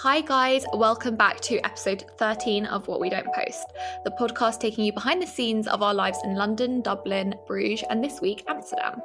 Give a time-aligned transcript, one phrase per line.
[0.00, 3.72] Hi, guys, welcome back to episode 13 of What We Don't Post,
[4.04, 8.04] the podcast taking you behind the scenes of our lives in London, Dublin, Bruges, and
[8.04, 9.00] this week, Amsterdam.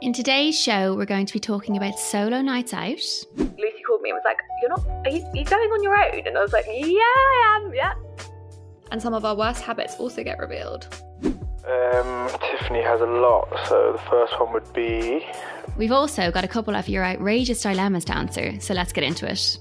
[0.00, 2.98] In today's show, we're going to be talking about solo nights out.
[3.36, 5.96] Lucy called me and was like, You're not, are you, are you going on your
[5.96, 6.26] own?
[6.26, 7.94] And I was like, Yeah, I am, yeah.
[8.90, 10.88] And some of our worst habits also get revealed.
[11.22, 15.24] Um, Tiffany has a lot, so the first one would be
[15.76, 19.30] We've also got a couple of your outrageous dilemmas to answer, so let's get into
[19.30, 19.56] it.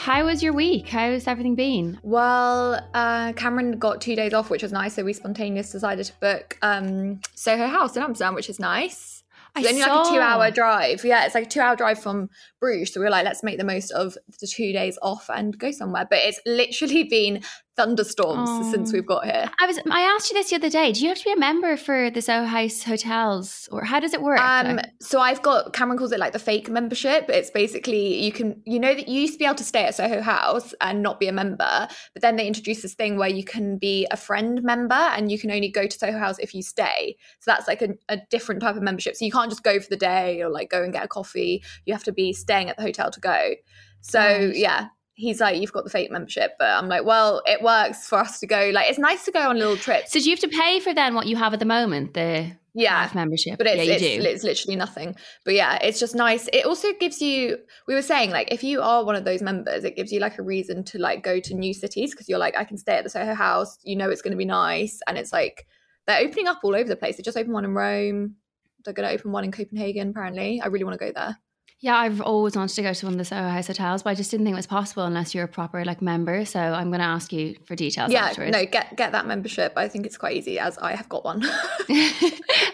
[0.00, 0.88] How was your week?
[0.88, 2.00] How's everything been?
[2.02, 6.14] Well, uh, Cameron got two days off, which was nice, so we spontaneously decided to
[6.20, 9.22] book um, Soho House in Amsterdam, which is nice.
[9.58, 11.04] It's only like a two-hour drive.
[11.04, 12.92] Yeah, it's like a two-hour drive from Bruges.
[12.92, 15.70] So we were like, let's make the most of the two days off and go
[15.70, 16.06] somewhere.
[16.08, 17.42] But it's literally been
[17.76, 18.70] thunderstorms Oh.
[18.70, 19.50] since we've got here.
[19.58, 19.78] I was.
[19.90, 20.92] I asked you this the other day.
[20.92, 24.12] Do you have to be a member for the Soho House hotels, or how does
[24.12, 24.38] it work?
[24.40, 27.26] Um, so I've got Cameron calls it like the fake membership.
[27.30, 29.94] It's basically you can you know that you used to be able to stay at
[29.94, 33.44] Soho House and not be a member, but then they introduced this thing where you
[33.44, 36.62] can be a friend member and you can only go to Soho House if you
[36.62, 37.16] stay.
[37.38, 39.16] So that's like a, a different type of membership.
[39.16, 41.62] So you can't just go for the day or like go and get a coffee.
[41.86, 43.54] You have to be staying at the hotel to go.
[44.00, 44.88] So yeah.
[45.14, 48.40] He's like, you've got the fake membership, but I'm like, well, it works for us
[48.40, 48.70] to go.
[48.72, 50.12] Like, it's nice to go on little trips.
[50.12, 52.52] so do you have to pay for then what you have at the moment, the
[52.72, 53.58] Yeah, membership?
[53.58, 57.20] but it's, yeah, it's, it's literally nothing but yeah it's just nice it also gives
[57.20, 60.20] you we were saying like if you are one of those members it gives you
[60.20, 62.94] like a reason to like go to new cities because you're like i can stay
[62.96, 65.66] at the soho house you know it's going to be nice and it's like
[66.06, 68.36] they're opening up all over the place they just opened one in rome
[68.84, 71.36] they're going to open one in copenhagen apparently i really want to go there
[71.78, 74.14] Yeah, I've always wanted to go to one of the Soho House hotels, but I
[74.14, 76.44] just didn't think it was possible unless you're a proper like member.
[76.44, 78.52] So I'm going to ask you for details yeah afterwards.
[78.52, 81.40] no get get that membership i think it's quite easy as i have got one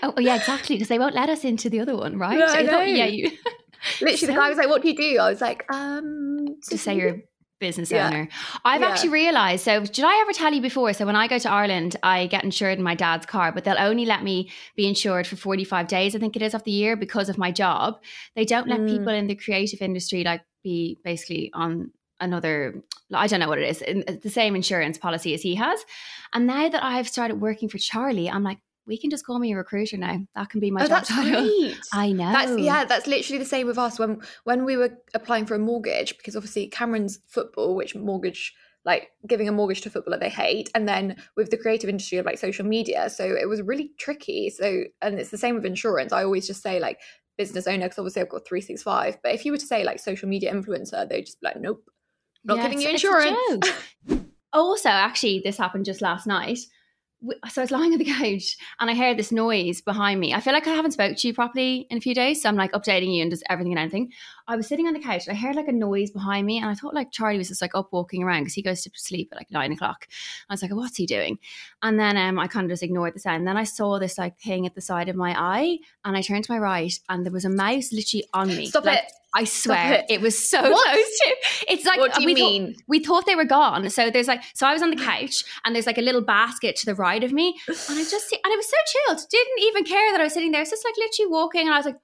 [0.03, 0.77] oh yeah, exactly.
[0.77, 2.39] Because they won't let us into the other one, right?
[2.39, 3.31] Yeah, I thought- yeah, you
[4.01, 6.97] literally the guy was like what do you do i was like um to say
[6.97, 7.19] you're
[7.59, 8.07] business Yeah.
[8.07, 8.29] owner.
[8.65, 8.89] I've Yeah.
[8.89, 9.65] actually realized.
[9.65, 10.93] So, did I ever tell you before?
[10.93, 13.79] So, when I go to Ireland, I get insured in my dad's car, but they'll
[13.79, 16.97] only let me be insured for 45 days, I think it is, of the year
[16.97, 18.01] because of my job.
[18.35, 18.89] They don't let Mm.
[18.89, 22.83] people in the creative industry like be basically on another
[23.15, 25.85] I don't know what it is, in- the same insurance policy as he has.
[26.33, 29.53] And now that I've started working for Charlie, I'm like, we can just call me
[29.53, 30.21] a recruiter now.
[30.35, 31.43] That can be my oh job that's title.
[31.61, 32.33] great I know.
[32.33, 35.59] That's yeah, that's literally the same with us when when we were applying for a
[35.59, 38.55] mortgage because obviously Cameron's football, which mortgage
[38.85, 42.27] like giving a mortgage to footballer they hate, and then with the creative industry of
[42.27, 44.51] like social media, so it was really tricky.
[44.51, 46.13] So and it's the same with insurance.
[46.13, 47.01] I always just say like
[47.37, 49.85] business owner because obviously I've got three six five, but if you were to say
[49.85, 51.85] like social media influencer, they'd just be like, nope,
[52.45, 53.69] not Yeah, giving you a insurance.
[54.53, 56.59] also, actually, this happened just last night.
[57.49, 60.35] So I was lying on the couch and I heard this noise behind me.
[60.35, 62.57] I feel like I haven't spoke to you properly in a few days, so I'm
[62.57, 64.13] like updating you and just everything and anything.
[64.49, 66.67] I was sitting on the couch and I heard like a noise behind me, and
[66.71, 69.29] I thought like Charlie was just like up walking around because he goes to sleep
[69.33, 70.07] at like nine o'clock.
[70.49, 71.39] I was like, "What's he doing?"
[71.83, 73.47] And then um, I kind of just ignored the sound.
[73.47, 76.45] then I saw this like thing at the side of my eye, and I turned
[76.45, 78.67] to my right, and there was a mouse literally on me.
[78.67, 79.13] Stop Like, it.
[79.35, 80.07] I swear it.
[80.09, 80.21] it.
[80.23, 80.85] was so What?
[80.93, 81.37] close to.
[81.69, 82.77] It's like what do you we thought- mean?
[82.89, 83.91] we thought they were gone.
[83.91, 86.75] So there's like, so I was on the couch and there's like a little basket
[86.77, 87.49] to the right of me.
[87.67, 89.21] And I just, see, and it was so chilled.
[89.31, 90.63] Didn't even care that I was sitting there.
[90.63, 91.63] It's just like literally walking.
[91.67, 91.97] And I was like,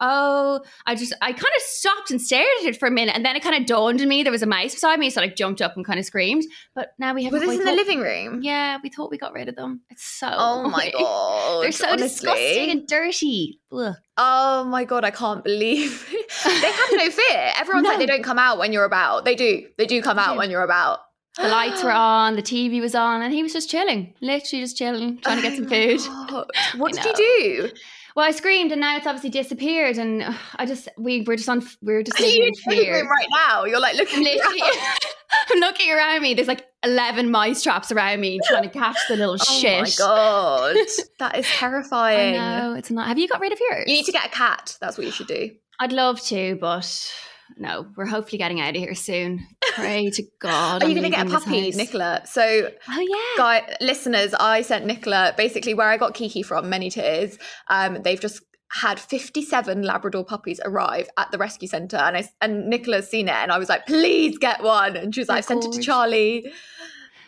[0.00, 3.14] oh, I just, I kind of stopped and stared at it for a minute.
[3.14, 5.10] And then it kind of dawned on me there was a mouse beside me.
[5.10, 6.44] So I like jumped up and kind of screamed.
[6.74, 8.40] But now we have Was this in the living room?
[8.42, 9.80] Yeah, we thought we got rid of them.
[9.90, 10.28] It's so.
[10.30, 11.62] Oh my god.
[11.62, 12.08] They're so honestly.
[12.08, 13.60] disgusting and dirty.
[13.72, 13.94] Ugh.
[14.16, 16.08] Oh my god, I can't believe
[16.44, 17.52] they have no fear.
[17.56, 19.24] Everyone's like they don't come out when you're about.
[19.24, 19.66] They do.
[19.76, 20.38] They do come out do.
[20.38, 21.00] when you're about.
[21.36, 24.76] The lights were on, the TV was on, and he was just chilling, literally just
[24.76, 26.80] chilling, trying to get some Oh food.
[26.80, 27.70] What I did you do?
[28.18, 29.96] Well, I screamed, and now it's obviously disappeared.
[29.96, 32.70] And uh, I just we were just on we were just living in in the
[32.70, 33.08] living room fear.
[33.08, 33.64] right now?
[33.64, 34.60] You're like looking Literally.
[35.52, 36.34] I'm looking around me.
[36.34, 39.72] There's like eleven mice traps around me, trying to catch the little Oh shit.
[39.72, 40.76] Oh my god,
[41.20, 42.34] that is I terrifying.
[42.34, 43.06] know it's not.
[43.06, 43.84] Have you got rid of yours?
[43.86, 44.76] You need to get a cat.
[44.80, 45.52] That's what you should do.
[45.78, 47.14] I'd love to, but
[47.56, 47.86] no.
[47.96, 49.46] We're hopefully getting out of here soon.
[49.80, 50.82] Pray to God.
[50.82, 51.70] Are you going to get a puppy.
[51.72, 52.22] Nicola?
[52.24, 53.16] So Oh yeah.
[53.36, 57.38] guy listeners i sent nicola basically where i got kiki from many tears
[57.68, 62.68] um they've just had 57 labrador puppies arrive at the rescue center and i and
[62.68, 65.44] nicola's seen it and i was like please get one and she was like i've
[65.44, 66.50] sent it to charlie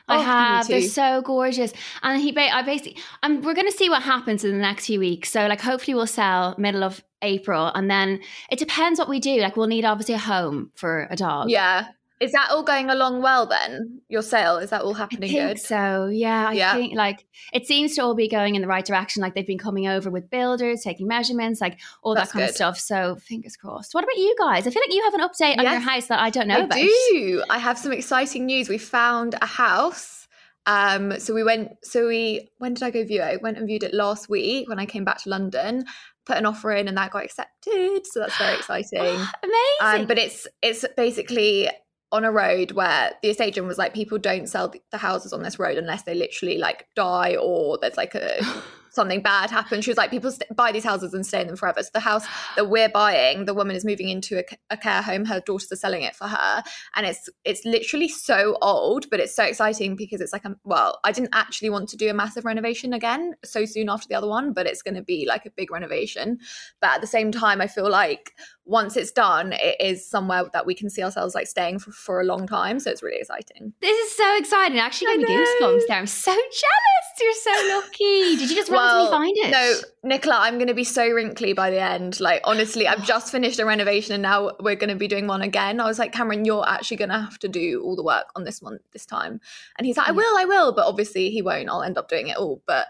[0.08, 0.66] I Oh, have.
[0.66, 1.72] They're so gorgeous,
[2.02, 2.32] and he.
[2.32, 3.00] Ba- I basically.
[3.22, 5.30] Um, we're going to see what happens in the next few weeks.
[5.30, 8.18] So, like, hopefully, we'll sell middle of April, and then
[8.50, 9.36] it depends what we do.
[9.40, 11.48] Like, we'll need obviously a home for a dog.
[11.48, 14.02] yeah Is that all going along well then?
[14.10, 15.58] Your sale is that all I happening think good?
[15.58, 16.06] so.
[16.12, 16.74] Yeah, I Yeah.
[16.74, 17.24] think like
[17.54, 19.22] it seems to all be going in the right direction.
[19.22, 22.50] Like they've been coming over with builders, taking measurements, like all That's that kind good.
[22.50, 22.78] of stuff.
[22.78, 23.94] So fingers crossed.
[23.94, 24.66] What about you guys?
[24.66, 26.64] I feel like you have an update on your house that I don't know I
[26.64, 26.76] about.
[26.78, 27.42] do.
[27.48, 28.68] I have some exciting news.
[28.68, 30.28] We found a house.
[30.66, 31.70] Um, so we went.
[31.82, 32.50] So we.
[32.58, 33.24] When did I go view it?
[33.24, 35.84] I went and viewed it last week when I came back to London.
[36.26, 38.02] Put an offer in, and that got accepted.
[38.06, 38.98] So that's very exciting.
[39.42, 40.02] Amazing.
[40.02, 41.70] Um, but it's it's basically
[42.12, 45.42] on a road where the estate agent was like, people don't sell the- houses on
[45.42, 48.44] this road unless they literally like die or there's like a
[48.90, 49.84] something bad happened.
[49.84, 51.82] She was like, people st- buy these houses and stay in them forever.
[51.82, 52.26] So the house
[52.56, 55.24] that we're buying, the woman is moving into a care home.
[55.24, 56.62] Her daughters are selling it for her,
[56.96, 60.98] and it's it's literally so old, but it's so exciting because it's like a well,
[61.04, 64.28] I didn't actually want to do a massive renovation again so soon after the other
[64.28, 66.38] one, but it's going to be like a big renovation.
[66.80, 68.32] But at the same time, I feel like
[68.64, 72.20] once it's done, it is somewhere that we can see ourselves like staying for, for
[72.20, 72.78] a long time.
[72.78, 73.72] So it's really exciting.
[73.80, 74.76] this is so exciting.
[74.76, 75.98] It actually gave me goosebumps there.
[75.98, 77.00] I'm so jealous.
[77.20, 78.36] You're so lucky.
[78.36, 79.50] Did you just randomly find it?
[79.50, 82.20] No, Nicola, I'm going to be so wrinkly by the end.
[82.20, 83.30] Like, honestly, I've just oh.
[83.30, 85.80] finished a renovation and now we're going to be doing one again.
[85.80, 88.44] I was like, Cameron, you're actually going to have to do all the work on
[88.44, 89.40] this one this time.
[89.78, 90.72] And he's like, I will, I will.
[90.72, 91.68] But obviously, he won't.
[91.68, 92.62] I'll end up doing it all.
[92.66, 92.86] But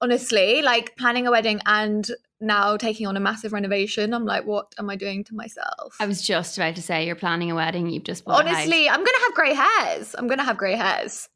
[0.00, 2.10] honestly, like planning a wedding and
[2.42, 5.96] now taking on a massive renovation, I'm like, what am I doing to myself?
[6.00, 7.88] I was just about to say you're planning a wedding.
[7.88, 8.56] You've just bought a house.
[8.56, 10.14] Honestly, I'm going to have grey hairs.
[10.18, 11.28] I'm going to have grey hairs.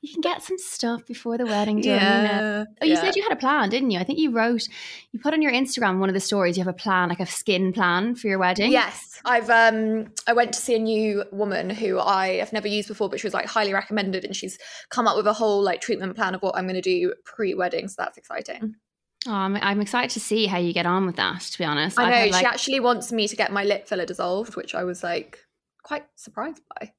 [0.00, 2.66] you can get some stuff before the wedding know.
[2.80, 3.00] Oh, you yeah.
[3.00, 3.98] said you had a plan, didn't you?
[3.98, 4.68] I think you wrote,
[5.12, 6.56] you put on your Instagram one of the stories.
[6.56, 8.70] You have a plan, like a skin plan for your wedding.
[8.70, 12.88] Yes, I've um I went to see a new woman who I have never used
[12.88, 14.58] before, but she was like highly recommended, and she's
[14.90, 17.88] come up with a whole like treatment plan of what I'm going to do pre-wedding.
[17.88, 18.76] So that's exciting.
[19.26, 21.40] Oh, I'm, I'm excited to see how you get on with that.
[21.40, 23.88] To be honest, I know had, like, she actually wants me to get my lip
[23.88, 25.38] filler dissolved, which I was like
[25.82, 26.92] quite surprised by.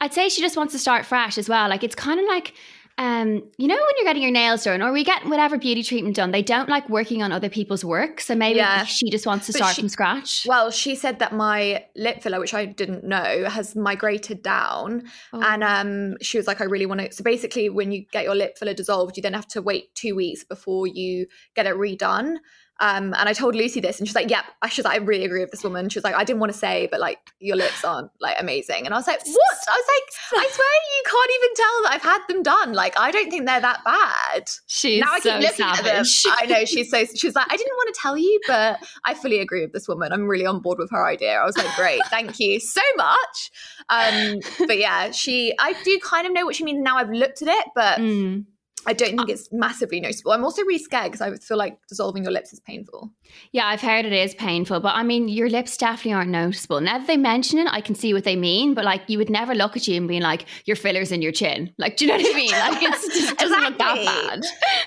[0.00, 1.68] I'd say she just wants to start fresh as well.
[1.68, 2.54] Like it's kind of like,
[2.98, 6.16] um, you know, when you're getting your nails done or we get whatever beauty treatment
[6.16, 8.20] done, they don't like working on other people's work.
[8.20, 8.84] So maybe Yeah.
[8.84, 10.44] she just wants to But start she- from scratch.
[10.46, 15.40] Well, she said that my lip filler, which I didn't know, has migrated down, Oh.
[15.40, 17.12] and um, she was like, I really want to.
[17.12, 20.14] So basically, when you get your lip filler dissolved, you then have to wait two
[20.16, 22.38] weeks before you get it redone.
[22.80, 25.04] Um, and I told Lucy this, and she's like, "Yep." I she was like, "I
[25.04, 27.18] really agree with this woman." She was like, "I didn't want to say, but like
[27.40, 30.68] your lips aren't like amazing." And I was like, "What?" I was like, "I swear
[30.96, 32.72] you can't even tell that I've had them done.
[32.74, 36.04] Like, I don't think they're that bad." She's now I so keep looking at them.
[36.04, 36.38] savage.
[36.40, 37.04] I know she's so.
[37.16, 40.12] She's like, I didn't want to tell you, but I fully agree with this woman.
[40.12, 41.34] I'm really on board with her idea.
[41.36, 43.50] I was like, great, thank you so much.
[43.88, 45.52] Um, but yeah, she.
[45.58, 46.96] I do kind of know what she means now.
[46.98, 48.44] I've looked at it, but Mm.
[48.88, 50.32] I don't think uh, it's massively noticeable.
[50.32, 53.12] I'm also really scared because I feel like dissolving your lips is painful.
[53.52, 56.80] Yeah, I've heard it is painful, but I mean, your lips definitely aren't noticeable.
[56.80, 59.28] Now that they mention it, I can see what they mean, but like, you would
[59.28, 61.70] never look at you and be like, your fillers in your chin.
[61.76, 62.48] Like, do you know what I mean?
[62.58, 64.42] Like, it's, it just doesn't look that bad.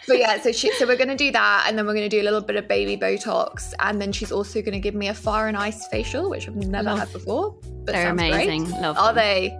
[0.08, 2.24] But yeah, so she, so we're gonna do that, and then we're gonna do a
[2.24, 5.56] little bit of baby Botox, and then she's also gonna give me a fire and
[5.56, 7.00] ice facial, which I've never Love.
[7.00, 7.56] had before.
[7.86, 8.34] But They're sounds great.
[8.34, 8.70] amazing.
[8.82, 9.16] Love Are them.
[9.16, 9.58] they?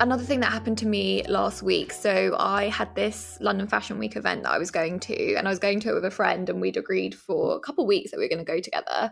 [0.00, 1.92] Another thing that happened to me last week.
[1.92, 5.50] So I had this London Fashion Week event that I was going to, and I
[5.50, 8.10] was going to it with a friend, and we'd agreed for a couple of weeks
[8.10, 9.10] that we were going to go together.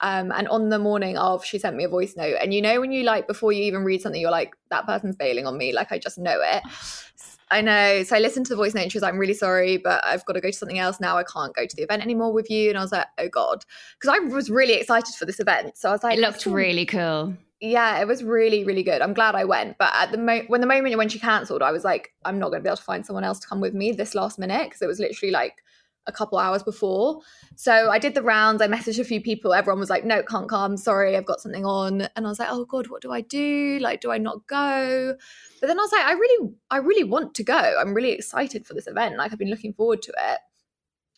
[0.00, 2.80] Um, and on the morning of, she sent me a voice note, and you know
[2.80, 5.72] when you like before you even read something, you're like, that person's bailing on me,
[5.72, 6.62] like I just know it.
[7.50, 8.04] I know.
[8.04, 10.04] So I listened to the voice note and she was like, I'm really sorry, but
[10.04, 11.16] I've got to go to something else now.
[11.16, 12.68] I can't go to the event anymore with you.
[12.68, 13.64] And I was like, oh God.
[13.98, 15.78] Because I was really excited for this event.
[15.78, 17.38] So I was like, It looked "Oh, really cool.
[17.60, 19.02] Yeah, it was really, really good.
[19.02, 19.78] I'm glad I went.
[19.78, 22.50] But at the mo- when the moment when she cancelled, I was like, I'm not
[22.50, 24.64] going to be able to find someone else to come with me this last minute
[24.64, 25.62] because it was literally like
[26.06, 27.20] a couple hours before.
[27.56, 28.62] So I did the rounds.
[28.62, 29.52] I messaged a few people.
[29.52, 30.76] Everyone was like, no, can't come.
[30.76, 32.02] Sorry, I've got something on.
[32.16, 33.78] And I was like, oh God, what do I do?
[33.80, 35.14] Like, do I not go?
[35.60, 37.74] But then I was like, I really, I really want to go.
[37.78, 39.16] I'm really excited for this event.
[39.16, 40.38] Like, I've been looking forward to it.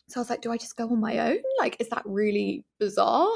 [0.09, 1.37] So I was like, do I just go on my own?
[1.59, 3.29] Like, is that really bizarre?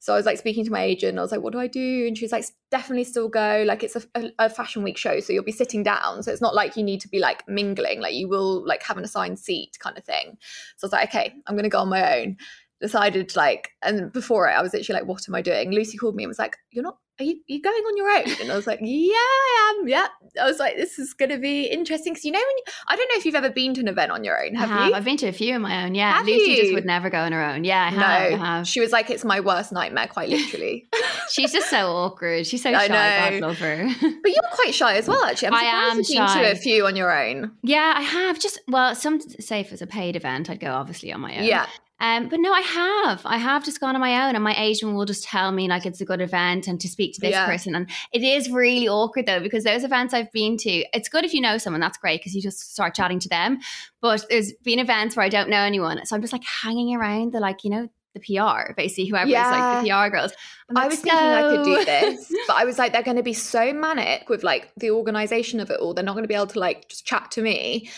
[0.00, 1.18] So I was like speaking to my agent.
[1.18, 2.06] I was like, what do I do?
[2.08, 3.64] And she's like, definitely still go.
[3.66, 5.20] Like it's a, a, a fashion week show.
[5.20, 6.22] So you'll be sitting down.
[6.22, 8.00] So it's not like you need to be like mingling.
[8.00, 10.38] Like you will like have an assigned seat kind of thing.
[10.78, 12.38] So I was like, okay, I'm going to go on my own.
[12.80, 15.70] Decided like, and before it, I was actually like, what am I doing?
[15.72, 18.08] Lucy called me and was like, you're not, are you, are you going on your
[18.08, 18.40] own?
[18.40, 19.88] And I was like, yeah, I am.
[19.88, 20.06] Yeah.
[20.40, 22.14] I was like, this is going to be interesting.
[22.14, 24.10] Cause you know, when you, I don't know if you've ever been to an event
[24.10, 24.54] on your own.
[24.54, 24.88] Have, have.
[24.88, 24.94] you?
[24.94, 25.94] I've been to a few of my own.
[25.94, 26.14] Yeah.
[26.14, 27.64] Have Lucy just would never go on her own.
[27.64, 27.98] Yeah, I have.
[27.98, 28.66] no, I have.
[28.66, 30.88] she was like, it's my worst nightmare, quite literally.
[31.28, 32.46] She's just so awkward.
[32.46, 33.30] She's so I shy.
[33.30, 33.40] know.
[33.40, 33.88] God love her.
[34.22, 35.48] But you're quite shy as well, actually.
[35.48, 36.42] I'm I am shy.
[36.42, 37.52] to a few on your own.
[37.62, 38.40] yeah, I have.
[38.40, 41.44] Just well, some say if it's a paid event, I'd go obviously on my own.
[41.44, 41.66] Yeah.
[42.00, 43.20] Um, but no, I have.
[43.24, 45.84] I have just gone on my own, and my agent will just tell me like
[45.86, 47.46] it's a good event and to speak to this Yeah.
[47.46, 47.74] person.
[47.74, 51.34] And it is really awkward though because those events I've been to, it's good if
[51.34, 51.80] you know someone.
[51.80, 53.58] That's great because you just start chatting to them.
[54.00, 57.32] But there's been events where I don't know anyone, so I'm just like hanging around
[57.32, 60.32] the like you know the PR basically whoever is like the PR girls.
[60.68, 63.18] I'm I like, was thinking I could do this, but I was like, they're going
[63.18, 65.94] to be so manic with like the organization of it all.
[65.94, 67.88] They're not going to be able to like just chat to me.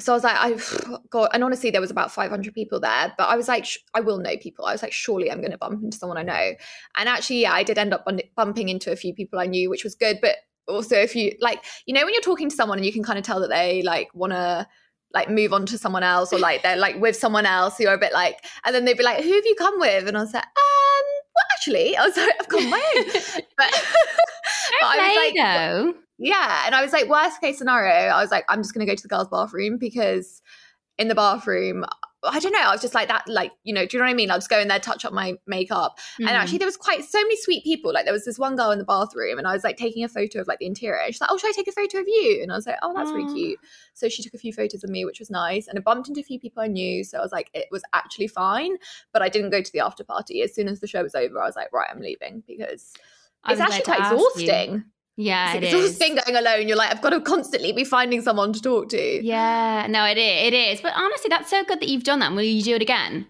[0.00, 3.24] So I was like, I God, and honestly, there was about 500 people there, but
[3.28, 4.64] I was like, sh- I will know people.
[4.64, 6.54] I was like, surely I'm going to bump into someone I know.
[6.96, 9.70] And actually, yeah, I did end up bun- bumping into a few people I knew,
[9.70, 10.18] which was good.
[10.20, 10.36] But
[10.66, 13.18] also, if you like, you know, when you're talking to someone and you can kind
[13.18, 14.66] of tell that they like want to
[15.14, 17.98] like move on to someone else or like they're like with someone else you're a
[17.98, 20.34] bit like and then they'd be like who have you come with and i was
[20.34, 23.72] like um well actually i was like i've got my own but, but
[24.82, 25.94] i was like though.
[26.18, 28.90] Yeah and i was like worst case scenario i was like i'm just going to
[28.90, 30.42] go to the girls bathroom because
[30.98, 31.84] in the bathroom
[32.24, 34.10] i don't know i was just like that like you know do you know what
[34.10, 36.32] i mean i'll just go in there touch up my makeup and Mhm.
[36.32, 38.80] actually there was quite so many sweet people like there was this one girl in
[38.80, 41.30] the bathroom and i was like taking a photo of like the interior she's like
[41.30, 43.14] oh should i take a photo of you and i was like oh that's Aw.
[43.14, 43.60] really cute
[43.94, 46.20] so she took a few photos of me which was nice and i bumped into
[46.20, 48.76] a few people i knew so i was like it was actually fine
[49.12, 51.40] but i didn't go to the after party as soon as the show was over
[51.40, 52.92] i was like right i'm leaving because
[53.48, 54.46] it's actually quite ask you.
[55.20, 55.80] Yeah, it it's is.
[55.96, 59.02] exhausting going alone you're like i've got to constantly be finding someone to talk to
[59.26, 60.46] Yeah, no, it is.
[60.48, 60.80] It is.
[60.80, 62.30] But honestly, that's so good that you've done that.
[62.32, 63.26] Will you do it again?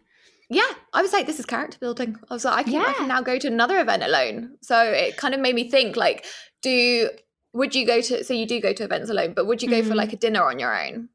[0.51, 2.17] yeah, I was like, this is character building.
[2.31, 4.57] I was like, I can, I can now go to another event alone.
[4.63, 6.25] So it kind of made me think, like,
[6.63, 7.11] do
[7.55, 8.23] would you go to?
[8.25, 9.97] So you do go to events alone, but would you go for Mhm.
[10.03, 11.09] like a dinner on your own?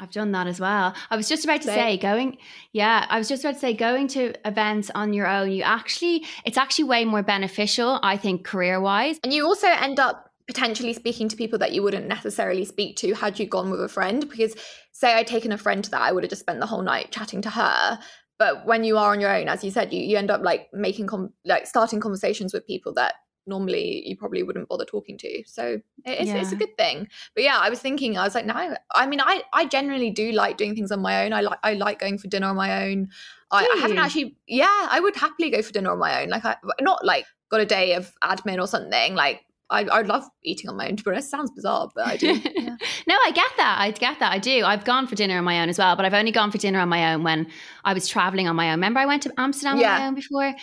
[0.00, 0.94] I've done that as well.
[1.10, 2.38] I was just about to say going,
[2.72, 5.50] yeah, I was just about to say going to events on your own.
[5.50, 9.18] You actually, it's actually way more beneficial, I think, career wise.
[9.24, 13.12] And you also end up potentially speaking to people that you wouldn't necessarily speak to
[13.14, 14.28] had you gone with a friend.
[14.28, 14.54] Because
[14.92, 17.10] say I'd taken a friend to that, I would have just spent the whole night
[17.10, 17.98] chatting to her.
[18.38, 20.68] But when you are on your own, as you said, you, you end up like
[20.72, 23.14] making com- like starting conversations with people that
[23.48, 25.42] normally you probably wouldn't bother talking to.
[25.46, 25.82] So it-
[26.20, 27.08] it's, it's a good thing.
[27.34, 30.30] But yeah, I was thinking, I was like, no, I mean, I I generally do
[30.32, 31.32] like doing things on my own.
[31.32, 33.08] I like I like going for dinner on my own.
[33.50, 36.28] I, I haven't actually, yeah, I would happily go for dinner on my own.
[36.28, 39.14] Like I not like got a day of admin or something.
[39.14, 39.40] Like
[39.70, 40.96] I I love eating on my own.
[40.96, 42.40] To be honest, sounds bizarre, but I do.
[42.80, 42.88] Yeah.
[43.08, 43.76] no, I get that.
[43.80, 44.32] I get that.
[44.32, 44.64] I do.
[44.64, 46.78] I've gone for dinner on my own as well, but I've only gone for dinner
[46.80, 47.46] on my own when
[47.84, 48.74] I was traveling on my own.
[48.76, 50.42] Remember, I went to Amsterdam on my own before.
[50.44, 50.54] I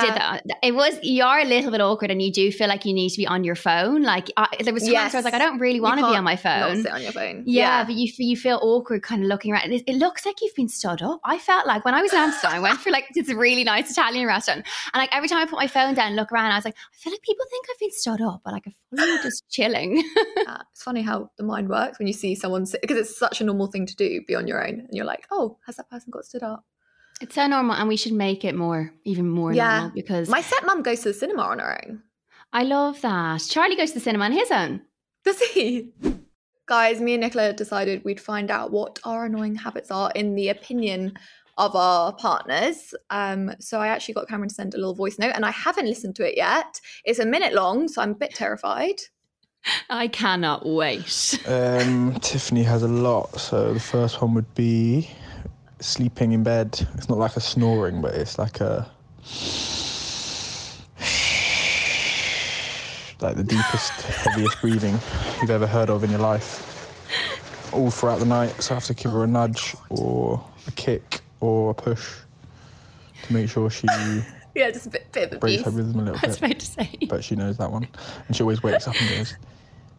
[0.00, 0.42] did that.
[0.62, 3.10] It was you are a little bit awkward, and you do feel like you need
[3.10, 4.02] to be on your phone.
[4.02, 6.16] Like I, there was times where I was like, I don't really want to be
[6.16, 6.82] on my phone.
[6.82, 7.42] sit on your phone.
[7.46, 9.72] Yeah, but you you feel awkward kind of looking around.
[9.72, 11.20] It, it looks like you've been stood up.
[11.24, 13.90] I felt like when I was in Amsterdam, I went for like this really nice
[13.90, 16.56] Italian restaurant, and like every time I put my phone down and look around, I
[16.56, 19.48] was like, I feel like people think I've been stood up, but like I'm just
[19.50, 19.96] chilling.
[19.96, 23.18] Yeah, uh, it's funny how the mind works when you see someone sit because it's
[23.18, 25.76] such a normal thing to do, be on your own, and you're like, oh, has
[25.76, 26.64] that person got stood up?
[27.20, 29.78] it's so normal, and we should make it more, even more Yeah.
[29.80, 32.02] normal because My stepmom goes to the cinema on her own.
[32.52, 33.42] I love that.
[33.48, 34.82] Charlie goes to the cinema on his own.
[35.24, 35.92] Does he?
[36.66, 40.48] Guys, me and Nicola decided we'd find out what our annoying habits are in the
[40.50, 41.14] opinion
[41.56, 42.94] of our partners.
[43.10, 45.86] Um, so I actually got Cameron to send a little voice note, and I haven't
[45.86, 46.80] listened to it yet.
[47.04, 49.00] It's a minute long, so I'm a bit terrified.
[49.90, 51.42] I cannot wait.
[51.48, 53.40] Um, Tiffany has a lot.
[53.40, 55.10] So the first one would be
[55.80, 56.86] sleeping in bed.
[56.94, 58.90] It's not like a snoring, but it's like a
[63.20, 64.98] like the deepest, heaviest breathing
[65.40, 66.64] you've ever heard of in your life.
[67.72, 71.20] All throughout the night, so I have to give her a nudge or a kick
[71.40, 72.14] or a push
[73.24, 73.86] to make sure she
[74.58, 76.50] Yeah, just a bit, bit of breaks her rhythm a little I was bit.
[76.50, 76.90] about to say.
[77.08, 77.86] But she knows that one,
[78.26, 79.36] and she always wakes up and goes,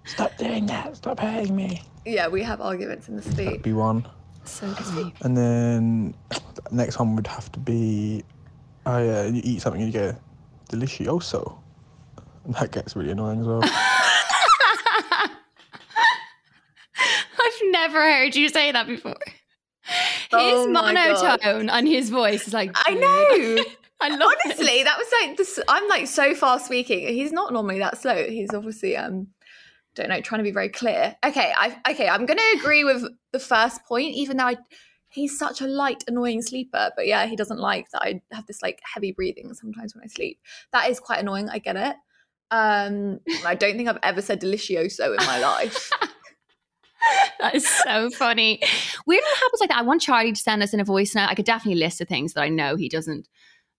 [0.06, 0.98] "Stop doing that!
[0.98, 3.46] Stop hurting me." Yeah, we have arguments in the sleep.
[3.46, 4.06] That'd be one.
[4.46, 5.14] So funny.
[5.22, 8.24] And then the next one would have to be,
[8.86, 10.16] oh yeah, you eat something and you go,
[10.70, 11.58] delicioso.
[12.46, 13.62] And that gets really annoying as well.
[17.42, 19.16] I've never heard you say that before.
[19.84, 21.22] His Oh my God.
[21.42, 23.64] monotone and his voice is like I know.
[24.02, 24.58] I love it.
[24.58, 25.60] Honestly, that was like this.
[25.68, 27.08] I'm like so fast speaking.
[27.08, 28.26] He's not normally that slow.
[28.28, 29.28] He's obviously um,
[29.96, 31.16] don't know, trying to be very clear.
[31.26, 32.08] Okay, I okay.
[32.08, 34.58] I'm gonna agree with the first point, even though I,
[35.10, 36.92] he's such a light, annoying sleeper.
[36.96, 40.08] But yeah, he doesn't like that I have this like heavy breathing sometimes when I
[40.08, 40.40] sleep.
[40.72, 41.50] That is quite annoying.
[41.50, 41.96] I get it.
[42.52, 45.92] Um, I don't think I've ever said delicioso in my life.
[47.40, 48.60] That is so funny.
[49.06, 49.80] Weird little habits like that.
[49.80, 51.30] I want Charlie to send us in a voice note.
[51.30, 53.30] I could definitely list the things that I know he doesn't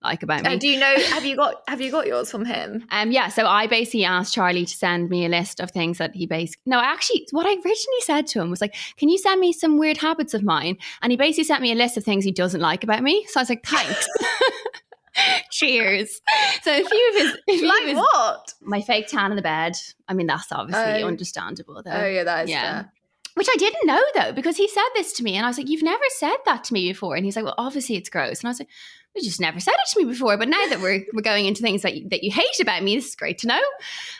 [0.02, 0.54] like about me.
[0.54, 0.94] Uh, do you know?
[1.10, 2.86] Have you got Have you got yours from him?
[2.92, 6.14] Um, yeah, so I basically asked Charlie to send me a list of things that
[6.14, 6.62] he basically.
[6.66, 9.78] No, actually, what I originally said to him was like, "Can you send me some
[9.78, 12.60] weird habits of mine?" And he basically sent me a list of things he doesn't
[12.60, 13.24] like about me.
[13.28, 14.08] So I was like, "Thanks."
[15.50, 16.20] Cheers.
[16.62, 18.54] So a few of his, a few Like of his- what?
[18.62, 19.74] my fake tan in the bed.
[20.08, 21.06] I mean, that's obviously Oh.
[21.08, 21.90] understandable, though.
[21.90, 22.62] Oh yeah, that is Yeah.
[22.82, 22.92] fair.
[23.34, 25.68] Which I didn't know though, because he said this to me, and I was like,
[25.68, 28.48] "You've never said that to me before." And he's like, "Well, obviously it's gross." And
[28.48, 28.68] I was like,
[29.16, 31.62] "You just never said it to me before." But now that we're we're going into
[31.62, 33.60] things that you, that you hate about me, this is great to know.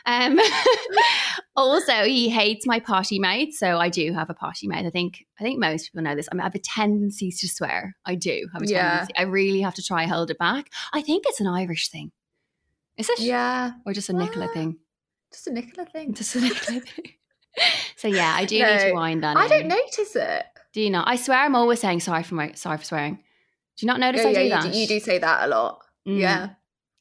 [0.07, 0.39] Um,
[1.57, 4.87] also, he hates my potty mouth, so I do have a potty mouth.
[4.87, 6.29] I think I think most people know this.
[6.31, 7.97] I, mean, I have a tendency to swear.
[8.05, 8.89] I do have a Yeah.
[8.91, 9.13] tendency.
[9.17, 10.71] I really have to try hold it back.
[10.93, 12.13] I think it's an Irish thing.
[12.97, 13.21] Is it?
[13.21, 14.79] Yeah, Or just a Nicola Ah, thing?
[15.33, 16.13] just a Nicola thing.
[16.15, 17.13] Just a Nicola thing.
[17.97, 19.37] so yeah, I do need to wind that.
[19.37, 19.49] I in.
[19.51, 20.45] don't notice it.
[20.73, 21.09] Do you not?
[21.09, 23.23] I swear I'm always saying sorry for my sorry for swearing.
[23.77, 24.73] Do you not notice Oh, I yeah, do you that?
[24.73, 25.81] do, you do say that a lot.
[26.05, 26.51] Yeah,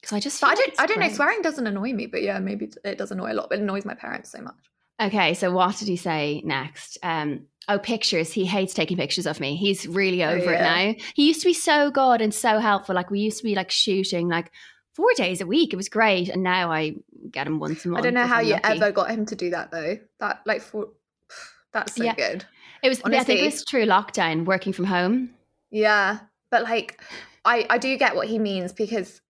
[0.01, 1.09] Because I just I don't, I don't know.
[1.09, 3.49] Swearing doesn't annoy me, but yeah, maybe it does annoy a lot.
[3.49, 4.55] But it annoys my parents so much.
[5.01, 6.97] Okay, so what did he say next?
[7.03, 8.31] Um Oh, pictures.
[8.31, 9.55] He hates taking pictures of me.
[9.55, 10.59] He's really Oh, over yeah.
[10.59, 11.03] it now.
[11.13, 12.95] He used to be so good and so helpful.
[12.95, 14.51] Like we used to be like shooting like
[14.95, 15.71] four days a week.
[15.71, 16.29] It was great.
[16.29, 16.95] And now I
[17.29, 17.99] get him once a month.
[17.99, 18.67] I don't know how I'm you lucky.
[18.81, 19.97] ever got him to do that though.
[20.19, 20.87] That like for
[21.73, 22.15] that's so Yeah.
[22.15, 22.43] good.
[22.81, 25.29] It was I think it was through lockdown, working from home.
[25.69, 26.19] Yeah,
[26.51, 27.01] but like,
[27.45, 29.21] I I do get what he means because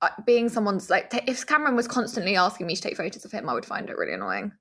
[0.00, 3.32] uh, being someone's like, t- if Cameron was constantly asking me to take photos of
[3.32, 4.52] him, I would find it really annoying.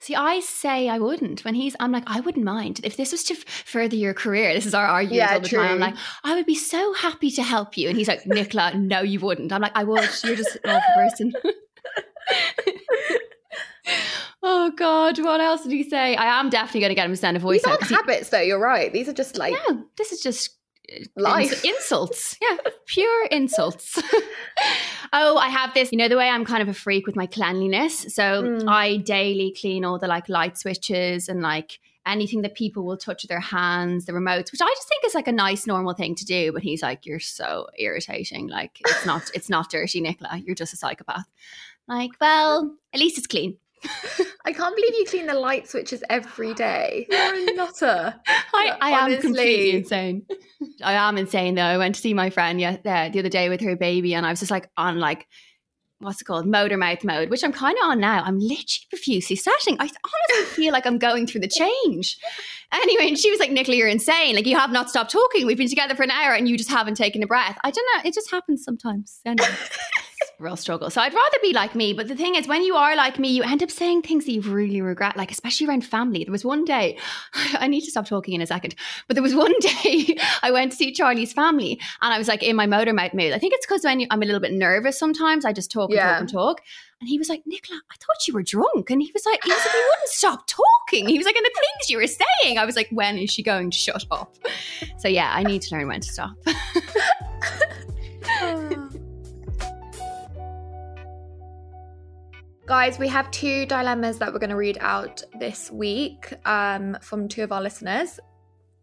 [0.00, 1.44] See, I say I wouldn't.
[1.44, 4.52] When he's, I'm like, I wouldn't mind if this was to f- further your career.
[4.52, 5.70] This is our argument Yeah, all the time.
[5.74, 7.88] I'm like, I would be so happy to help you.
[7.88, 9.52] And he's like, Nicola, no, you wouldn't.
[9.52, 10.08] I'm like, I would.
[10.24, 11.32] You're just an awful person.
[14.42, 16.16] oh God, what else did he say?
[16.16, 17.94] I am definitely going to get him to send a voice These aren't 'cause he-
[17.94, 18.40] habits though.
[18.40, 18.92] You're right.
[18.92, 20.56] These are just like no, this is just
[21.16, 21.52] Life.
[21.52, 22.36] ins- insults.
[22.42, 23.98] Yeah, pure insults.
[25.12, 25.92] oh, I have this.
[25.92, 28.14] You know the way I'm kind of a freak with my cleanliness.
[28.14, 28.68] So Mm.
[28.68, 33.22] I daily clean all the like light switches and like anything that people will touch
[33.24, 36.14] with their hands, the remotes, which I just think is like a nice normal thing
[36.16, 36.52] to do.
[36.52, 38.48] But he's like, "You're so irritating.
[38.48, 39.22] Like it's not.
[39.34, 40.40] it's not dirty, Nicola.
[40.44, 41.26] You're just a psychopath."
[41.88, 43.58] Like, well, at least it's clean.
[44.44, 47.06] I can't believe you clean the light switches every day.
[47.10, 48.14] You're a nutter.
[48.26, 50.26] I, I am completely insane.
[50.82, 51.62] I am insane though.
[51.62, 54.24] I went to see my friend yeah, uh, the other day with her baby, and
[54.24, 55.26] I was just like on like
[55.98, 58.22] what's it called motor mouth mode, which I'm kind of on now.
[58.22, 59.76] I'm literally profusely sweating.
[59.80, 62.18] I honestly feel like I'm going through the change.
[62.72, 64.34] Anyway, and she was like, "Nicola, you're insane.
[64.34, 65.46] Like you have not stopped talking.
[65.46, 67.86] We've been together for an hour, and you just haven't taken a breath." I don't
[67.94, 68.08] know.
[68.08, 69.20] It just happens sometimes.
[69.24, 69.48] Anyway.
[70.38, 70.90] Real struggle.
[70.90, 71.92] So I'd rather be like me.
[71.92, 74.32] But the thing is, when you are like me, you end up saying things that
[74.32, 76.24] you really regret, like especially around family.
[76.24, 76.98] There was one day,
[77.54, 78.74] I need to stop talking in a second,
[79.06, 82.42] but there was one day I went to see Charlie's family and I was like
[82.42, 83.32] in my motor mouth mood.
[83.32, 85.90] I think it's because when you, I'm a little bit nervous sometimes, I just talk
[85.90, 86.12] and Yeah.
[86.12, 86.60] talk and talk.
[87.00, 88.88] And he was like, Nicola, I thought you were drunk.
[88.90, 91.08] And he was like, he was like, you wouldn't stop talking.
[91.08, 92.58] He was like, and the things you were saying.
[92.58, 94.34] I was like, when is she going to shut up?
[94.98, 96.34] So yeah, I need to learn when to stop.
[98.28, 98.85] Oh.
[102.66, 107.28] Guys, we have two dilemmas that we're going to read out this week um, from
[107.28, 108.18] two of our listeners.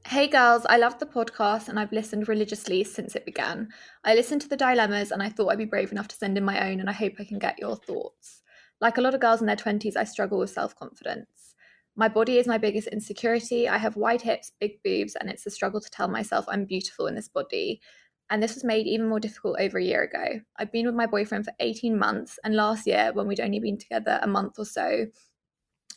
[0.06, 3.67] Hey girls, I love the podcast and I've listened religiously since it began.
[4.06, 6.46] I listened to the dilemmas and I thought I'd be brave enough to send in
[6.46, 8.41] my own, and I hope I can get your thoughts.
[8.80, 11.54] Like a lot of girls in their 20s, I struggle with self confidence.
[11.98, 13.67] My body is my biggest insecurity.
[13.67, 17.08] I have wide hips, big boobs, and it's a struggle to tell myself I'm beautiful
[17.08, 17.82] in this body.
[18.34, 20.41] And this was made even more difficult over a year ago.
[20.58, 23.78] I've been with my boyfriend for 18 months, and last year, when we'd only been
[23.78, 25.06] together a month or so,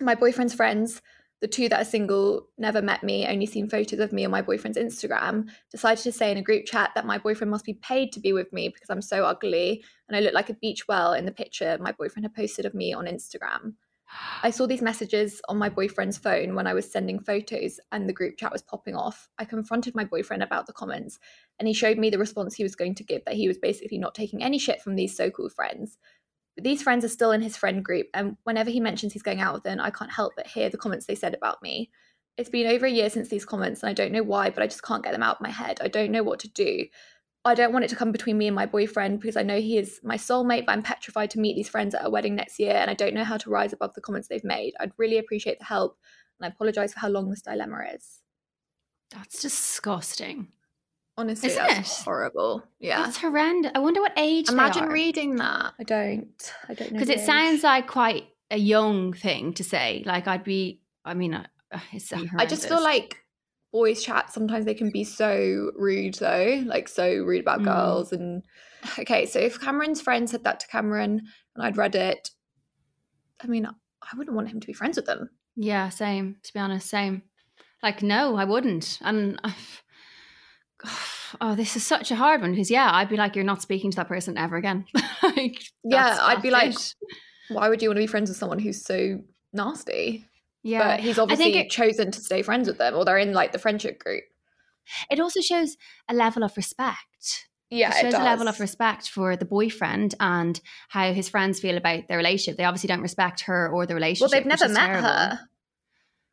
[0.03, 1.01] my boyfriend's friends,
[1.41, 4.43] the two that are single, never met me, only seen photos of me on my
[4.43, 8.13] boyfriend's Instagram, decided to say in a group chat that my boyfriend must be paid
[8.13, 11.15] to be with me because I'm so ugly and I look like a beach well
[11.15, 13.77] in the picture my boyfriend had posted of me on Instagram.
[14.43, 18.13] I saw these messages on my boyfriend's phone when I was sending photos and the
[18.13, 19.29] group chat was popping off.
[19.39, 21.19] I confronted my boyfriend about the comments
[21.59, 23.99] and he showed me the response he was going to give that he was basically
[23.99, 25.99] not taking any shit from these so called friends.
[26.57, 29.41] But these friends are still in his friend group, and whenever he mentions he's going
[29.41, 31.91] out with them, I can't help but hear the comments they said about me.
[32.39, 34.67] It's been over a year since these comments, and I don't know why, but I
[34.67, 35.79] just can't get them out of my head.
[35.83, 36.87] I don't know what to do.
[37.47, 39.79] I don't want it to come between me and my boyfriend because I know he
[39.79, 42.75] is my soulmate, but I'm petrified to meet these friends at a wedding next year,
[42.75, 44.75] and I don't know how to rise above the comments they've made.
[44.81, 45.99] I'd really appreciate the help,
[46.39, 48.21] and I apologize for how long this dilemma is.
[49.11, 50.49] That's disgusting.
[51.19, 52.05] Honestly, Isn't that's it?
[52.05, 52.63] horrible.
[52.79, 53.03] Yeah.
[53.03, 53.73] That's horrendous.
[53.75, 54.51] I wonder what age.
[54.51, 55.73] Imagine reading that.
[55.79, 56.53] I don't.
[56.69, 56.99] I don't know.
[56.99, 57.27] because it age.
[57.27, 60.03] sounds like quite a young thing to say.
[60.05, 60.83] Like I'd be.
[61.05, 61.47] I mean, uh,
[61.93, 62.13] it's.
[62.13, 63.23] I just feel like
[63.73, 67.65] boys chat sometimes they can be so rude though like so rude about Mm.
[67.65, 68.43] girls and
[68.99, 71.23] okay so if cameron's friend said that to cameron
[71.55, 72.31] and i'd read it
[73.43, 76.37] i mean i wouldn't want him to be friends with them Yeah, same.
[76.43, 77.23] To be honest, same.
[77.83, 78.99] Like, no, I wouldn't.
[79.01, 79.83] And I've,
[81.41, 83.91] oh, this is such a hard one because yeah, I'd be like, you're not speaking
[83.91, 84.85] to that person ever again.
[85.23, 87.17] like, Yeah, I'd be that's like,
[87.49, 89.21] why would you want to be friends with someone who's so
[89.53, 90.27] nasty
[90.67, 90.97] yeah.
[90.97, 93.59] but he's obviously it, chosen to stay friends with them or they're in like the
[93.59, 94.25] friendship group
[95.11, 95.77] it also shows
[96.09, 97.49] a level of respect.
[97.71, 101.77] yeah it shows a level of respect for the boyfriend and how his friends feel
[101.77, 102.57] about their relationship.
[102.57, 104.33] They obviously don't respect her or the relationship.
[104.33, 105.09] well they've never met terrible.
[105.09, 105.41] her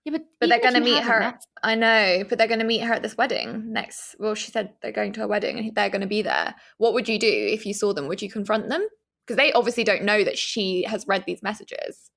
[0.06, 2.66] Yeah, but, but they're going to meet her met- i know but they're going to
[2.66, 5.76] meet her at this wedding next well she said they're going to a wedding and
[5.76, 8.30] they're going to be there what would you do if you saw them would you
[8.30, 8.88] confront them
[9.26, 12.12] because they obviously don't know that she has read these messages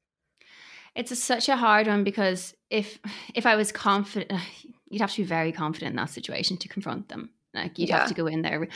[0.97, 2.99] It's a, such a hard one because if
[3.35, 4.33] if I was confident,
[4.91, 7.31] you'd have to be very confident in that situation to confront them.
[7.55, 8.01] Like you'd Yeah.
[8.01, 8.67] have to go in there.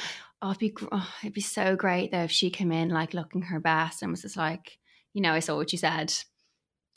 [0.43, 3.43] Oh, it'd be oh, it'd be so great though if she came in like looking
[3.43, 4.79] her best and was just like,
[5.13, 6.15] you know, I saw what you said.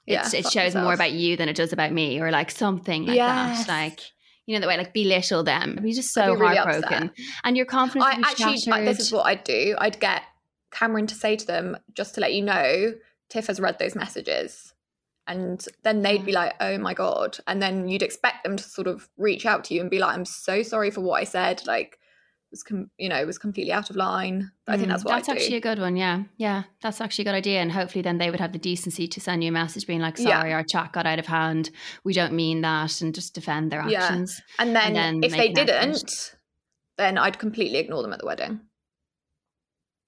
[0.05, 3.15] Yeah, it shows more about you than it does about me, or like something like
[3.15, 3.65] Yes.
[3.67, 3.71] that.
[3.71, 3.99] Like
[4.45, 5.71] you know the way like belittle them.
[5.71, 7.11] It'd be just so be really heartbroken,
[7.45, 8.05] and your confidence.
[8.05, 9.75] I actually, like, this is what I'd do.
[9.77, 10.23] I'd get
[10.71, 12.93] Cameron to say to them, just to let you know,
[13.29, 14.72] Tiff has read those messages.
[15.27, 17.37] And then they'd be like, oh my God.
[17.47, 20.13] And then you'd expect them to sort of reach out to you and be like,
[20.15, 21.65] I'm so sorry for what I said.
[21.65, 24.51] Like, it was, com- you know, it was completely out of line.
[24.67, 25.95] I think Mm, that's what that's actually a good one.
[25.95, 27.61] Yeah, yeah, that's actually a good idea.
[27.61, 30.19] And hopefully, then they would have the decency to send you a message being like,
[30.19, 30.39] Yeah.
[30.39, 31.71] "Sorry, our chat got out of hand.
[32.03, 34.65] We don't mean that," and just defend their actions Yeah.
[34.65, 36.35] And then, then if they didn't,
[36.97, 38.59] then I'd completely ignore them at the wedding.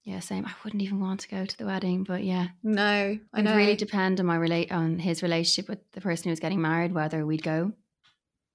[0.05, 0.45] Yeah, same.
[0.45, 3.55] I wouldn't even want to go to the wedding, but yeah, No, I it know.
[3.55, 6.93] really depend on my relate on his relationship with the person who was getting married
[6.93, 7.73] whether we'd go.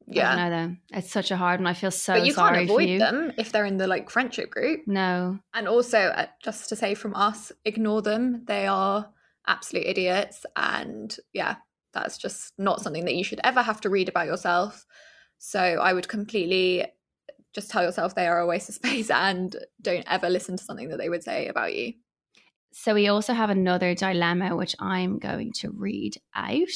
[0.06, 0.34] Yeah.
[0.36, 0.76] know though.
[0.98, 1.66] It's such a hard one.
[1.66, 2.98] I feel so but you sorry can't avoid you.
[3.00, 4.82] them if they're in the like friendship group.
[4.86, 8.44] No, And also, uh, just to say from us, ignore them.
[8.46, 9.08] They are
[9.46, 10.46] absolute idiots.
[10.56, 11.56] And yeah,
[11.92, 14.84] that's just not something that you should ever have to read about yourself.
[15.38, 16.86] So I would completely
[17.54, 20.88] just tell yourself they are a waste of space and don't ever listen to something
[20.88, 21.94] that they would say about you.
[22.72, 26.68] So we also have another dilemma which I'm going to read out.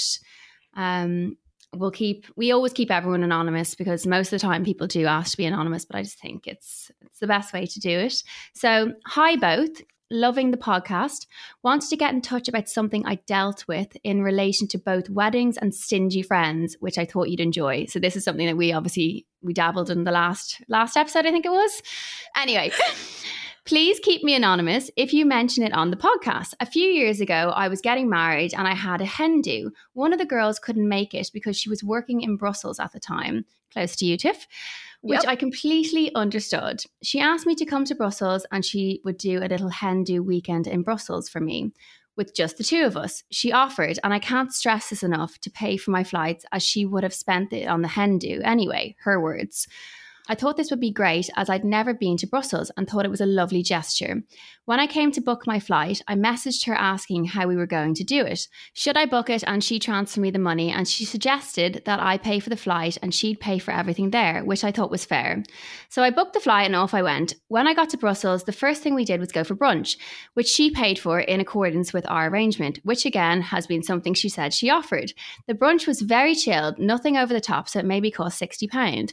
[0.76, 1.36] Um,
[1.72, 5.32] we'll keep we always keep everyone anonymous because most of the time people do ask
[5.32, 8.22] to be anonymous, but I just think it's it's the best way to do it.
[8.54, 9.82] So hi both.
[10.10, 11.26] Loving the podcast.
[11.62, 15.56] Wanted to get in touch about something I dealt with in relation to both weddings
[15.56, 17.86] and stingy friends, which I thought you'd enjoy.
[17.86, 21.30] So this is something that we obviously we dabbled in the last last episode, I
[21.30, 21.82] think it was.
[22.36, 22.70] Anyway,
[23.66, 26.52] Please keep me anonymous if you mention it on the podcast.
[26.60, 29.72] A few years ago, I was getting married and I had a hen do.
[29.94, 33.00] One of the girls couldn't make it because she was working in Brussels at the
[33.00, 34.46] time, close to you, Tiff,
[35.04, 35.28] which Yep.
[35.32, 36.82] I completely understood.
[37.02, 40.22] She asked me to come to Brussels and she would do a little hen do
[40.22, 41.72] weekend in Brussels for me.
[42.16, 45.50] With just the two of us, she offered, and I can't stress this enough, to
[45.50, 48.96] pay for my flights as she would have spent it on the hen do anyway,
[49.04, 49.68] her words.
[50.26, 53.10] I thought this would be great as I'd never been to Brussels and thought it
[53.10, 54.22] was a lovely gesture.
[54.64, 57.94] When I came to book my flight, I messaged her asking how we were going
[57.96, 58.48] to do it.
[58.72, 60.70] Should I book it and she transfer me the money?
[60.70, 64.42] And she suggested that I pay for the flight and she'd pay for everything there,
[64.42, 65.42] which I thought was fair.
[65.90, 67.34] So I booked the flight and off I went.
[67.48, 69.98] When I got to Brussels, the first thing we did was go for brunch,
[70.32, 74.30] which she paid for in accordance with our arrangement, which again has been something she
[74.30, 75.12] said she offered.
[75.46, 79.12] The brunch was very chilled, nothing over the top, so it maybe cost £60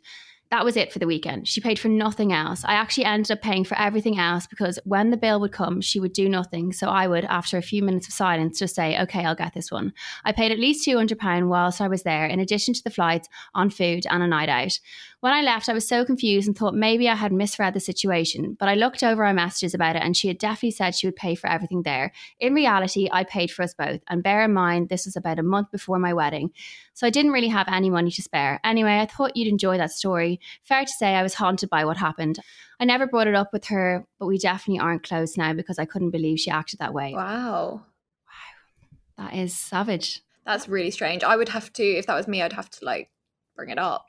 [0.52, 1.48] that was it for the weekend.
[1.48, 2.64] She paid for nothing else.
[2.66, 6.00] I actually ended up paying for everything else because when the bill would come, she
[6.00, 6.74] would do nothing.
[6.74, 9.72] So I would, after a few minutes of silence, just say, okay, I'll get this
[9.72, 9.94] one.
[10.26, 13.70] I paid at least £200 whilst I was there, in addition to the flights, on
[13.70, 14.78] food, and a night out.
[15.21, 18.57] When I left, I was so confused and thought maybe I had misread the situation,
[18.60, 21.15] but I looked over our messages about it and she had definitely said she would
[21.15, 22.12] pay for everything there.
[22.39, 24.01] In reality, I paid for us both.
[24.07, 26.49] And bear in mind, this was about a month before my wedding.
[26.95, 28.60] So I didn't really have any money to spare.
[28.63, 30.39] Anyway, I thought you'd enjoy that story.
[30.63, 32.39] Fair to say, I was haunted by what happened.
[32.79, 35.86] I never brought it up with her, but we definitely aren't close now because I
[35.86, 37.13] couldn't believe she acted that way.
[37.13, 37.84] Wow.
[38.25, 38.88] Wow.
[39.19, 40.23] That is savage.
[40.47, 41.23] That's really strange.
[41.23, 43.12] I would have to, if that was me, I'd have to like
[43.55, 44.07] bring it up.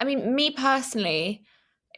[0.00, 1.42] I mean, me personally,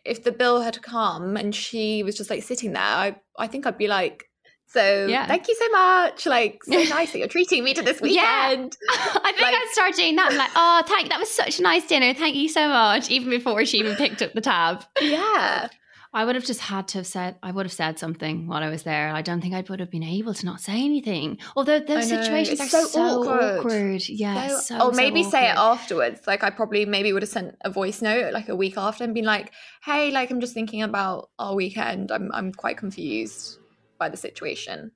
[0.05, 3.67] if the bill had come and she was just like sitting there, I, I think
[3.67, 4.25] I'd be like,
[4.67, 5.27] so Yeah.
[5.27, 6.25] thank you so much.
[6.27, 8.49] Like, so nice that you're treating me to this Yeah.
[8.51, 8.77] weekend.
[8.91, 10.33] I think Like- I'd start doing that.
[10.33, 11.09] I'm like, oh, thank, you.
[11.11, 12.15] that was such a nice dinner.
[12.15, 13.11] Thank you so much.
[13.11, 14.85] Even before she even picked up the tab.
[15.01, 15.69] Yeah.
[16.15, 18.69] I would have just had to have said, I would have said something while I
[18.69, 19.09] was there.
[19.09, 21.39] I don't think I would have been able to not say anything.
[21.57, 23.59] Although those situations are so, so awkward.
[23.61, 24.09] awkward.
[24.09, 24.49] Yeah.
[24.49, 26.21] So- So, or so maybe say it afterwards.
[26.27, 29.15] Like I probably maybe would have sent a voice note like a week after and
[29.15, 29.53] been like,
[29.85, 32.13] "Hey, like I'm just thinking about our weekend.
[32.13, 33.59] I'm I'm quite confused
[33.99, 34.93] by the situation."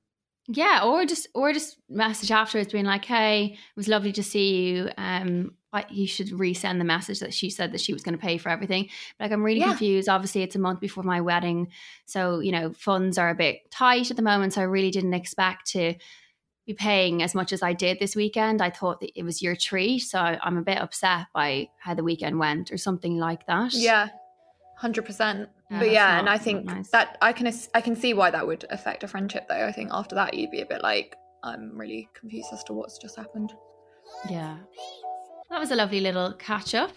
[0.49, 4.67] Yeah, or just or just message afterwards being like, "Hey, it was lovely to see
[4.67, 4.91] you.
[4.97, 8.21] Um, I, you should resend the message that she said that she was going to
[8.25, 8.89] pay for everything.
[9.21, 9.67] Like, I'm really Yeah.
[9.71, 10.09] confused.
[10.09, 11.69] Obviously, it's a month before my wedding,
[12.07, 14.53] so you know funds are a bit tight at the moment.
[14.55, 15.95] So I really didn't expect to
[16.65, 18.63] be paying as much as I did this weekend.
[18.63, 21.95] I thought that it was your treat, so I, I'm a bit upset by how
[21.95, 23.73] the weekend went, or something like that.
[23.75, 24.09] Yeah.
[24.81, 25.49] 100%.
[25.71, 26.91] Yeah, but yeah, not- and I think nice.
[26.91, 29.67] that I can I can see why that would affect a friendship though.
[29.67, 32.99] I think after that you'd be a bit like I'm really confused as to what's
[32.99, 33.53] just happened.
[34.31, 34.57] yeah.
[35.51, 36.91] That was a lovely little catch up.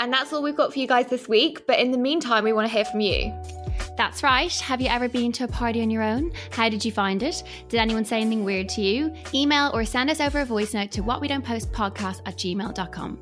[0.00, 2.52] And that's all we've got for you guys this week, but in the meantime we
[2.52, 3.32] want to hear from you.
[3.96, 4.52] That's right.
[4.60, 6.30] Have you ever been to a party on your own?
[6.52, 7.42] How did you find it?
[7.68, 9.12] Did anyone say anything weird to you?
[9.34, 12.36] Email or send us over a voice note to what we don't post podcast at
[12.36, 13.18] gmail.com.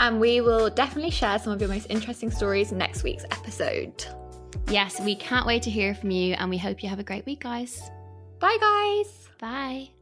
[0.00, 4.04] And we will definitely share some of your most interesting stories in next week's episode.
[4.68, 7.24] Yes, we can't wait to hear from you and we hope you have a great
[7.26, 7.80] week, guys.
[8.38, 9.28] Bye guys.
[9.38, 9.95] Bye.